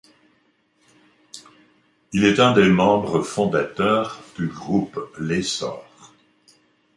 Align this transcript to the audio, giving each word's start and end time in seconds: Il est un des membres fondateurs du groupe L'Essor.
Il 2.11 2.25
est 2.25 2.39
un 2.39 2.53
des 2.53 2.67
membres 2.69 3.21
fondateurs 3.21 4.19
du 4.35 4.47
groupe 4.47 4.99
L'Essor. 5.19 6.11